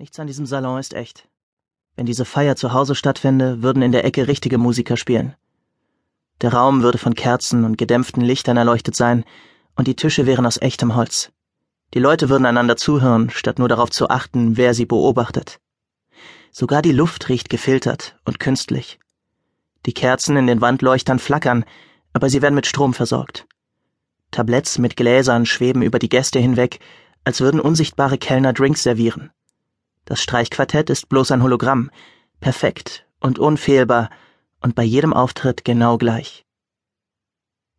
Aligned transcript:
Nichts 0.00 0.18
an 0.18 0.26
diesem 0.26 0.46
Salon 0.46 0.80
ist 0.80 0.94
echt. 0.94 1.28
Wenn 1.94 2.06
diese 2.06 2.24
Feier 2.24 2.56
zu 2.56 2.72
Hause 2.72 2.94
stattfände, 2.94 3.62
würden 3.62 3.82
in 3.82 3.92
der 3.92 4.06
Ecke 4.06 4.28
richtige 4.28 4.56
Musiker 4.56 4.96
spielen. 4.96 5.36
Der 6.40 6.54
Raum 6.54 6.82
würde 6.82 6.96
von 6.96 7.14
Kerzen 7.14 7.66
und 7.66 7.76
gedämpften 7.76 8.22
Lichtern 8.22 8.56
erleuchtet 8.56 8.96
sein, 8.96 9.26
und 9.76 9.88
die 9.88 9.96
Tische 9.96 10.24
wären 10.24 10.46
aus 10.46 10.56
echtem 10.56 10.94
Holz. 10.94 11.32
Die 11.92 11.98
Leute 11.98 12.30
würden 12.30 12.46
einander 12.46 12.78
zuhören, 12.78 13.28
statt 13.28 13.58
nur 13.58 13.68
darauf 13.68 13.90
zu 13.90 14.08
achten, 14.08 14.56
wer 14.56 14.72
sie 14.72 14.86
beobachtet. 14.86 15.60
Sogar 16.50 16.80
die 16.80 16.92
Luft 16.92 17.28
riecht 17.28 17.50
gefiltert 17.50 18.16
und 18.24 18.40
künstlich. 18.40 19.00
Die 19.84 19.92
Kerzen 19.92 20.34
in 20.38 20.46
den 20.46 20.62
Wandleuchtern 20.62 21.18
flackern, 21.18 21.66
aber 22.14 22.30
sie 22.30 22.40
werden 22.40 22.54
mit 22.54 22.66
Strom 22.66 22.94
versorgt. 22.94 23.46
Tabletts 24.30 24.78
mit 24.78 24.96
Gläsern 24.96 25.44
schweben 25.44 25.82
über 25.82 25.98
die 25.98 26.08
Gäste 26.08 26.38
hinweg, 26.38 26.80
als 27.24 27.42
würden 27.42 27.60
unsichtbare 27.60 28.16
Kellner 28.16 28.54
Drinks 28.54 28.82
servieren. 28.82 29.30
Das 30.10 30.20
Streichquartett 30.20 30.90
ist 30.90 31.08
bloß 31.08 31.30
ein 31.30 31.40
Hologramm, 31.40 31.88
perfekt 32.40 33.06
und 33.20 33.38
unfehlbar 33.38 34.10
und 34.60 34.74
bei 34.74 34.82
jedem 34.82 35.12
Auftritt 35.12 35.64
genau 35.64 35.98
gleich. 35.98 36.44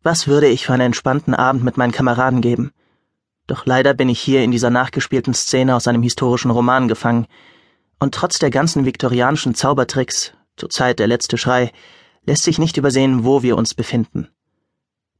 Was 0.02 0.26
würde 0.26 0.46
ich 0.46 0.64
für 0.64 0.72
einen 0.72 0.86
entspannten 0.86 1.34
Abend 1.34 1.62
mit 1.62 1.76
meinen 1.76 1.92
Kameraden 1.92 2.40
geben? 2.40 2.72
Doch 3.48 3.66
leider 3.66 3.92
bin 3.92 4.08
ich 4.08 4.18
hier 4.18 4.42
in 4.42 4.50
dieser 4.50 4.70
nachgespielten 4.70 5.34
Szene 5.34 5.76
aus 5.76 5.86
einem 5.86 6.02
historischen 6.02 6.50
Roman 6.50 6.88
gefangen, 6.88 7.26
und 8.00 8.14
trotz 8.14 8.38
der 8.38 8.48
ganzen 8.48 8.86
viktorianischen 8.86 9.54
Zaubertricks, 9.54 10.32
zur 10.56 10.70
Zeit 10.70 11.00
der 11.00 11.08
letzte 11.08 11.36
Schrei, 11.36 11.70
lässt 12.24 12.44
sich 12.44 12.58
nicht 12.58 12.78
übersehen, 12.78 13.24
wo 13.24 13.42
wir 13.42 13.58
uns 13.58 13.74
befinden. 13.74 14.28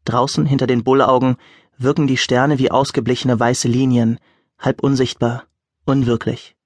Draußen 0.06 0.46
hinter 0.46 0.66
den 0.66 0.82
Bullaugen 0.82 1.37
wirken 1.76 2.06
die 2.06 2.16
Sterne 2.16 2.59
wie 2.59 2.70
ausgeblichene 2.70 3.38
weiße 3.38 3.68
Linien, 3.68 4.18
halb 4.59 4.82
unsichtbar, 4.82 5.45
unwirklich. 5.84 6.56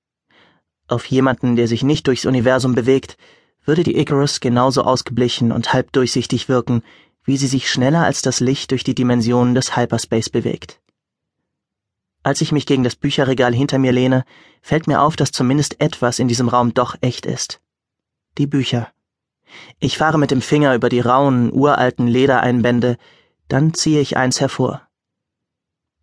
Auf 0.88 1.06
jemanden, 1.06 1.56
der 1.56 1.66
sich 1.66 1.82
nicht 1.82 2.06
durchs 2.06 2.26
Universum 2.26 2.74
bewegt, 2.74 3.16
würde 3.64 3.82
die 3.82 3.98
Icarus 3.98 4.40
genauso 4.40 4.82
ausgeblichen 4.82 5.50
und 5.50 5.72
halb 5.72 5.92
durchsichtig 5.92 6.48
wirken, 6.48 6.82
wie 7.24 7.36
sie 7.36 7.48
sich 7.48 7.68
schneller 7.68 8.04
als 8.04 8.22
das 8.22 8.38
Licht 8.38 8.70
durch 8.70 8.84
die 8.84 8.94
Dimensionen 8.94 9.54
des 9.54 9.76
Hyperspace 9.76 10.30
bewegt. 10.30 10.80
Als 12.22 12.40
ich 12.40 12.52
mich 12.52 12.66
gegen 12.66 12.84
das 12.84 12.96
Bücherregal 12.96 13.54
hinter 13.54 13.78
mir 13.78 13.92
lehne, 13.92 14.24
fällt 14.62 14.86
mir 14.86 15.02
auf, 15.02 15.16
dass 15.16 15.32
zumindest 15.32 15.80
etwas 15.80 16.18
in 16.18 16.28
diesem 16.28 16.48
Raum 16.48 16.72
doch 16.72 16.96
echt 17.00 17.26
ist. 17.26 17.60
Die 18.38 18.46
Bücher. 18.46 18.92
Ich 19.80 19.98
fahre 19.98 20.18
mit 20.18 20.30
dem 20.30 20.42
Finger 20.42 20.74
über 20.74 20.88
die 20.88 21.00
rauen, 21.00 21.52
uralten 21.52 22.06
Ledereinbände, 22.06 22.96
dann 23.48 23.74
ziehe 23.74 24.00
ich 24.00 24.16
eins 24.16 24.40
hervor. 24.40 24.82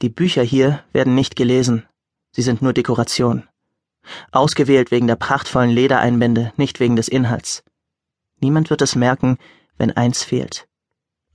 Die 0.02 0.10
Bücher 0.10 0.44
hier 0.44 0.84
werden 0.92 1.16
nicht 1.16 1.36
gelesen, 1.36 1.86
sie 2.32 2.42
sind 2.42 2.62
nur 2.62 2.74
Dekoration. 2.74 3.48
Ausgewählt 4.32 4.92
wegen 4.92 5.08
der 5.08 5.16
prachtvollen 5.16 5.70
Ledereinbände, 5.70 6.54
nicht 6.58 6.80
wegen 6.80 6.96
des 6.96 7.08
Inhalts. 7.08 7.64
Niemand 8.40 8.70
wird 8.70 8.82
es 8.82 8.96
merken, 8.96 9.38
wenn 9.78 9.92
eins 9.92 10.24
fehlt. 10.24 10.68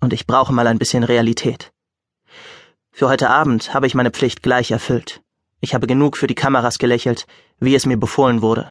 Und 0.01 0.13
ich 0.13 0.27
brauche 0.27 0.53
mal 0.53 0.67
ein 0.67 0.79
bisschen 0.79 1.05
Realität. 1.05 1.73
Für 2.93 3.09
heute 3.09 3.31
Abend 3.31 3.75
habe 3.75 3.87
ich 3.87 3.95
meine 3.95 4.11
Pflicht 4.11 4.43
gleich 4.43 4.71
erfüllt. 4.71 5.23
Ich 5.61 5.75
habe 5.75 5.87
genug 5.87 6.17
für 6.17 6.27
die 6.27 6.35
Kameras 6.35 6.79
gelächelt, 6.79 7.27
wie 7.59 7.75
es 7.75 7.87
mir 7.87 7.97
befohlen 7.97 8.43
wurde. 8.43 8.69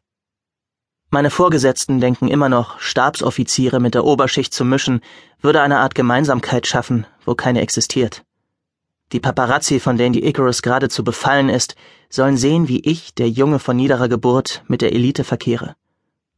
Meine 1.10 1.30
Vorgesetzten 1.30 2.02
denken 2.02 2.28
immer 2.28 2.50
noch, 2.50 2.80
Stabsoffiziere 2.80 3.80
mit 3.80 3.94
der 3.94 4.04
Oberschicht 4.04 4.54
zu 4.54 4.66
mischen, 4.66 5.02
würde 5.40 5.62
eine 5.62 5.80
Art 5.80 5.96
Gemeinsamkeit 5.96 6.68
schaffen, 6.68 7.08
wo 7.24 7.34
keine 7.34 7.62
existiert. 7.62 8.24
Die 9.14 9.22
Paparazzi, 9.22 9.80
von 9.80 9.98
denen 9.98 10.14
die 10.14 10.26
Icarus 10.26 10.62
geradezu 10.62 11.04
befallen 11.04 11.48
ist, 11.50 11.76
sollen 12.10 12.36
sehen, 12.36 12.68
wie 12.68 12.82
ich, 12.82 13.14
der 13.14 13.30
Junge 13.30 13.60
von 13.60 13.78
niederer 13.78 14.10
Geburt, 14.10 14.64
mit 14.68 14.82
der 14.82 14.94
Elite 14.94 15.24
verkehre. 15.24 15.76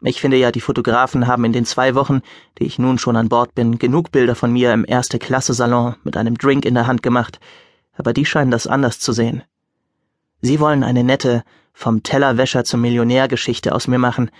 Ich 0.02 0.22
finde 0.22 0.38
ja, 0.38 0.52
die 0.52 0.62
Fotografen 0.62 1.28
haben 1.28 1.44
in 1.44 1.52
den 1.52 1.66
zwei 1.66 1.94
Wochen, 1.94 2.22
die 2.58 2.66
ich 2.66 2.80
nun 2.80 3.00
schon 3.00 3.16
an 3.16 3.28
Bord 3.28 3.54
bin, 3.54 3.80
genug 3.80 4.12
Bilder 4.12 4.36
von 4.36 4.54
mir 4.54 4.72
im 4.72 4.86
Erste-Klasse-Salon 4.88 5.96
mit 6.04 6.16
einem 6.16 6.38
Drink 6.38 6.64
in 6.64 6.76
der 6.76 6.88
Hand 6.88 7.04
gemacht, 7.04 7.40
aber 7.98 8.14
die 8.14 8.26
scheinen 8.26 8.52
das 8.52 8.66
anders 8.66 9.00
zu 9.00 9.12
sehen. 9.12 9.44
Sie 10.42 10.60
wollen 10.62 10.84
eine 10.84 11.04
nette, 11.04 11.44
vom 11.74 12.02
Tellerwäscher 12.02 12.64
zum 12.64 12.82
Millionär 12.82 13.28
Geschichte 13.28 13.76
aus 13.76 13.88
mir 13.88 14.00
machen, 14.00 14.32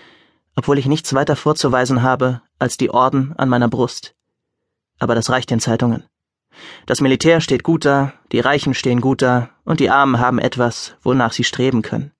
obwohl 0.56 0.78
ich 0.78 0.86
nichts 0.86 1.12
weiter 1.14 1.36
vorzuweisen 1.36 2.02
habe 2.02 2.42
als 2.58 2.76
die 2.76 2.90
Orden 2.90 3.34
an 3.36 3.48
meiner 3.48 3.68
Brust. 3.68 4.14
Aber 4.98 5.14
das 5.14 5.30
reicht 5.30 5.50
den 5.50 5.60
Zeitungen. 5.60 6.04
Das 6.86 7.00
Militär 7.00 7.40
steht 7.40 7.62
gut 7.62 7.84
da, 7.84 8.12
die 8.32 8.40
Reichen 8.40 8.74
stehen 8.74 9.00
gut 9.00 9.22
da, 9.22 9.50
und 9.64 9.80
die 9.80 9.90
Armen 9.90 10.18
haben 10.18 10.38
etwas, 10.38 10.96
wonach 11.02 11.32
sie 11.32 11.44
streben 11.44 11.82
können. 11.82 12.12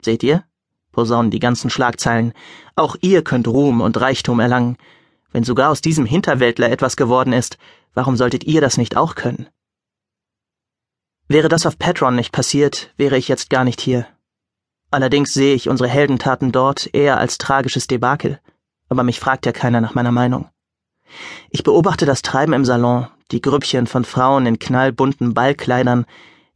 Seht 0.00 0.22
ihr? 0.22 0.44
posaunen 0.92 1.30
die 1.30 1.38
ganzen 1.38 1.70
Schlagzeilen. 1.70 2.32
Auch 2.74 2.96
ihr 3.00 3.22
könnt 3.22 3.46
Ruhm 3.46 3.80
und 3.80 4.00
Reichtum 4.00 4.40
erlangen. 4.40 4.76
Wenn 5.30 5.44
sogar 5.44 5.70
aus 5.70 5.80
diesem 5.80 6.06
Hinterwäldler 6.06 6.70
etwas 6.70 6.96
geworden 6.96 7.32
ist, 7.32 7.58
warum 7.94 8.16
solltet 8.16 8.44
ihr 8.44 8.60
das 8.60 8.78
nicht 8.78 8.96
auch 8.96 9.14
können? 9.14 9.48
Wäre 11.28 11.48
das 11.48 11.66
auf 11.66 11.78
Petron 11.78 12.16
nicht 12.16 12.32
passiert, 12.32 12.92
wäre 12.96 13.16
ich 13.16 13.28
jetzt 13.28 13.50
gar 13.50 13.62
nicht 13.62 13.80
hier. 13.80 14.06
Allerdings 14.90 15.34
sehe 15.34 15.54
ich 15.54 15.68
unsere 15.68 15.88
Heldentaten 15.88 16.50
dort 16.50 16.88
eher 16.94 17.18
als 17.18 17.36
tragisches 17.36 17.86
Debakel, 17.86 18.40
aber 18.88 19.02
mich 19.02 19.20
fragt 19.20 19.44
ja 19.44 19.52
keiner 19.52 19.80
nach 19.82 19.94
meiner 19.94 20.12
Meinung. 20.12 20.48
Ich 21.50 21.62
beobachte 21.62 22.06
das 22.06 22.22
Treiben 22.22 22.54
im 22.54 22.64
Salon, 22.64 23.06
die 23.30 23.40
Grüppchen 23.40 23.86
von 23.86 24.04
Frauen 24.04 24.46
in 24.46 24.58
knallbunten 24.58 25.34
Ballkleidern, 25.34 26.06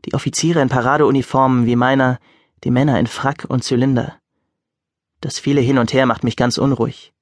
die 0.05 0.15
Offiziere 0.15 0.60
in 0.60 0.69
Paradeuniformen 0.69 1.66
wie 1.66 1.77
meiner, 1.77 2.19
die 2.65 2.71
Männer 2.71 2.99
in 2.99 3.06
Frack 3.06 3.47
und 3.49 3.62
Zylinder. 3.62 4.16
Das 5.21 5.38
viele 5.38 5.61
Hin 5.61 5.78
und 5.78 5.93
Her 5.93 6.06
macht 6.06 6.25
mich 6.25 6.37
ganz 6.37 6.59
unruhig. 6.59 7.12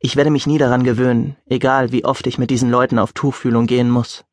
Ich 0.00 0.16
werde 0.16 0.30
mich 0.30 0.46
nie 0.46 0.58
daran 0.58 0.84
gewöhnen, 0.84 1.36
egal 1.46 1.92
wie 1.92 2.04
oft 2.04 2.26
ich 2.26 2.38
mit 2.38 2.50
diesen 2.50 2.70
Leuten 2.70 2.98
auf 2.98 3.12
Tuchfühlung 3.12 3.66
gehen 3.66 3.90
muss. 3.90 4.24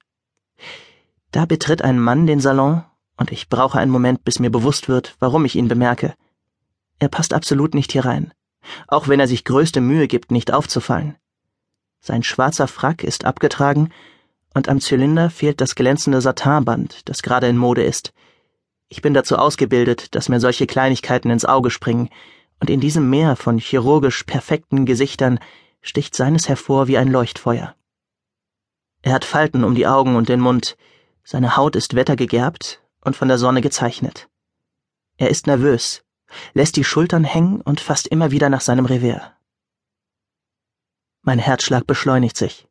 Da 1.31 1.45
betritt 1.45 1.81
ein 1.81 1.99
Mann 1.99 2.25
den 2.25 2.39
Salon, 2.39 2.83
und 3.17 3.31
ich 3.31 3.49
brauche 3.49 3.77
einen 3.77 3.91
Moment, 3.91 4.23
bis 4.23 4.39
mir 4.39 4.49
bewusst 4.49 4.87
wird, 4.87 5.15
warum 5.19 5.45
ich 5.45 5.55
ihn 5.55 5.67
bemerke. 5.67 6.15
Er 6.99 7.09
passt 7.09 7.33
absolut 7.33 7.73
nicht 7.73 7.91
hier 7.91 8.05
rein, 8.05 8.33
auch 8.87 9.07
wenn 9.07 9.19
er 9.19 9.27
sich 9.27 9.43
größte 9.43 9.81
Mühe 9.81 10.07
gibt, 10.07 10.31
nicht 10.31 10.53
aufzufallen. 10.53 11.15
Sein 11.99 12.23
schwarzer 12.23 12.67
Frack 12.67 13.03
ist 13.03 13.25
abgetragen 13.25 13.89
und 14.53 14.69
am 14.69 14.79
Zylinder 14.79 15.29
fehlt 15.29 15.61
das 15.61 15.75
glänzende 15.75 16.21
Satinband, 16.21 17.07
das 17.09 17.23
gerade 17.23 17.47
in 17.47 17.57
Mode 17.57 17.83
ist. 17.83 18.13
Ich 18.89 19.01
bin 19.01 19.13
dazu 19.13 19.37
ausgebildet, 19.37 20.13
dass 20.15 20.29
mir 20.29 20.39
solche 20.39 20.67
Kleinigkeiten 20.67 21.29
ins 21.29 21.45
Auge 21.45 21.71
springen, 21.71 22.09
und 22.59 22.69
in 22.69 22.79
diesem 22.79 23.09
Meer 23.09 23.35
von 23.35 23.57
chirurgisch 23.57 24.23
perfekten 24.23 24.85
Gesichtern 24.85 25.39
sticht 25.81 26.15
seines 26.15 26.47
hervor 26.47 26.87
wie 26.87 26.97
ein 26.97 27.11
Leuchtfeuer. 27.11 27.75
Er 29.01 29.13
hat 29.13 29.25
Falten 29.25 29.63
um 29.65 29.75
die 29.75 29.87
Augen 29.87 30.15
und 30.15 30.29
den 30.29 30.39
Mund, 30.39 30.77
seine 31.23 31.57
Haut 31.57 31.75
ist 31.75 31.95
wettergegerbt 31.95 32.81
und 33.01 33.15
von 33.15 33.27
der 33.27 33.37
Sonne 33.37 33.61
gezeichnet. 33.61 34.29
Er 35.17 35.29
ist 35.29 35.45
nervös, 35.47 36.03
lässt 36.53 36.75
die 36.77 36.83
Schultern 36.83 37.23
hängen 37.23 37.61
und 37.61 37.81
fasst 37.81 38.07
immer 38.07 38.31
wieder 38.31 38.49
nach 38.49 38.61
seinem 38.61 38.85
Revier. 38.85 39.33
Mein 41.21 41.39
Herzschlag 41.39 41.85
beschleunigt 41.85 42.37
sich. 42.37 42.67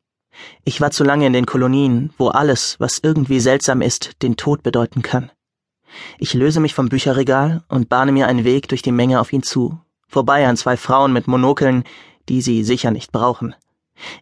Ich 0.63 0.81
war 0.81 0.91
zu 0.91 1.03
lange 1.03 1.27
in 1.27 1.33
den 1.33 1.45
Kolonien, 1.45 2.13
wo 2.17 2.27
alles, 2.29 2.75
was 2.79 2.99
irgendwie 2.99 3.39
seltsam 3.39 3.81
ist, 3.81 4.21
den 4.21 4.35
Tod 4.35 4.63
bedeuten 4.63 5.01
kann. 5.01 5.31
Ich 6.17 6.33
löse 6.33 6.59
mich 6.59 6.73
vom 6.73 6.89
Bücherregal 6.89 7.63
und 7.67 7.89
bahne 7.89 8.11
mir 8.11 8.27
einen 8.27 8.43
Weg 8.43 8.67
durch 8.67 8.81
die 8.81 8.91
Menge 8.91 9.19
auf 9.19 9.31
ihn 9.31 9.43
zu, 9.43 9.79
vorbei 10.07 10.47
an 10.47 10.57
zwei 10.57 10.77
Frauen 10.77 11.13
mit 11.13 11.27
Monokeln, 11.27 11.83
die 12.29 12.41
sie 12.41 12.63
sicher 12.63 12.91
nicht 12.91 13.11
brauchen. 13.11 13.55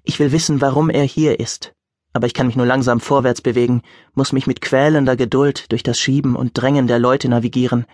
Ich 0.03 0.19
will 0.19 0.31
wissen, 0.31 0.59
warum 0.59 0.89
er 0.89 1.03
hier 1.03 1.39
ist, 1.39 1.73
aber 2.13 2.28
ich 2.28 2.33
kann 2.33 2.47
mich 2.47 2.57
nur 2.57 2.66
langsam 2.66 2.99
vorwärts 2.99 3.41
bewegen, 3.41 3.81
muss 4.13 4.33
mich 4.33 4.47
mit 4.47 4.59
quälender 4.59 5.16
Geduld 5.16 5.72
durch 5.72 5.83
das 5.83 5.97
Schieben 5.97 6.35
und 6.35 6.51
Drängen 6.53 6.88
der 6.88 6.99
Leute 6.99 7.29
navigieren. 7.29 7.85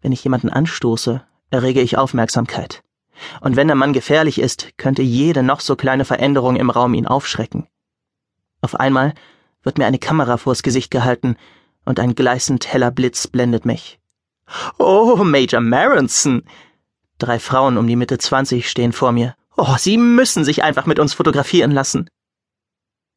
Wenn 0.00 0.12
ich 0.12 0.22
jemanden 0.22 0.48
anstoße, 0.48 1.22
errege 1.50 1.80
ich 1.80 1.98
Aufmerksamkeit 1.98 2.82
und 3.40 3.56
wenn 3.56 3.68
der 3.68 3.76
Mann 3.76 3.92
gefährlich 3.92 4.40
ist, 4.40 4.76
könnte 4.76 5.02
jede 5.02 5.42
noch 5.42 5.60
so 5.60 5.76
kleine 5.76 6.04
Veränderung 6.04 6.56
im 6.56 6.70
Raum 6.70 6.94
ihn 6.94 7.06
aufschrecken. 7.06 7.66
Auf 8.60 8.74
einmal 8.74 9.14
wird 9.62 9.78
mir 9.78 9.86
eine 9.86 9.98
Kamera 9.98 10.36
vors 10.36 10.62
Gesicht 10.62 10.90
gehalten 10.90 11.36
und 11.84 12.00
ein 12.00 12.14
gleißend 12.14 12.72
heller 12.72 12.90
Blitz 12.90 13.26
blendet 13.26 13.64
mich. 13.64 13.98
Oh, 14.78 15.16
Major 15.24 15.60
Maronson! 15.60 16.42
Drei 17.18 17.38
Frauen 17.38 17.76
um 17.76 17.86
die 17.86 17.96
Mitte 17.96 18.18
zwanzig 18.18 18.70
stehen 18.70 18.92
vor 18.92 19.12
mir. 19.12 19.34
Oh, 19.56 19.74
Sie 19.76 19.98
müssen 19.98 20.44
sich 20.44 20.62
einfach 20.62 20.86
mit 20.86 21.00
uns 21.00 21.14
fotografieren 21.14 21.72
lassen. 21.72 22.08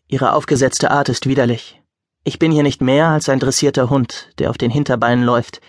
Ihre 0.07 0.33
aufgesetzte 0.33 0.89
Art 0.89 1.07
ist 1.07 1.27
widerlich. 1.27 1.79
Ich 2.23 2.39
bin 2.39 2.51
hier 2.51 2.63
nicht 2.63 2.81
mehr 2.81 3.07
als 3.09 3.29
ein 3.29 3.39
dressierter 3.39 3.89
Hund, 3.89 4.29
der 4.39 4.49
auf 4.49 4.57
den 4.57 4.71
Hinterbeinen 4.71 5.23
läuft. 5.23 5.61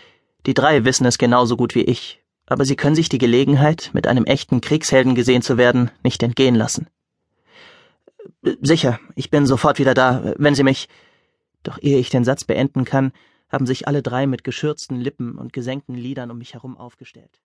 Die 0.46 0.54
drei 0.54 0.84
wissen 0.84 1.06
es 1.06 1.18
genauso 1.18 1.56
gut 1.56 1.74
wie 1.74 1.82
ich, 1.82 2.21
aber 2.46 2.64
sie 2.64 2.76
können 2.76 2.94
sich 2.94 3.08
die 3.08 3.18
Gelegenheit, 3.18 3.90
mit 3.92 4.06
einem 4.06 4.24
echten 4.24 4.60
Kriegshelden 4.60 5.14
gesehen 5.14 5.42
zu 5.42 5.56
werden, 5.56 5.90
nicht 6.02 6.22
entgehen 6.22 6.54
lassen. 6.54 6.88
Sicher, 8.60 9.00
ich 9.14 9.30
bin 9.30 9.46
sofort 9.46 9.78
wieder 9.78 9.94
da, 9.94 10.34
wenn 10.36 10.54
Sie 10.54 10.64
mich. 10.64 10.88
Doch 11.62 11.78
ehe 11.80 11.98
ich 11.98 12.10
den 12.10 12.24
Satz 12.24 12.44
beenden 12.44 12.84
kann, 12.84 13.12
haben 13.48 13.66
sich 13.66 13.86
alle 13.86 14.02
drei 14.02 14.26
mit 14.26 14.42
geschürzten 14.42 15.00
Lippen 15.00 15.38
und 15.38 15.52
gesenkten 15.52 15.94
Lidern 15.94 16.30
um 16.30 16.38
mich 16.38 16.54
herum 16.54 16.76
aufgestellt. 16.76 17.42